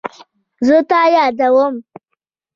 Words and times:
زه 0.67 0.77
تا 0.89 1.01
یادوم 1.15 1.73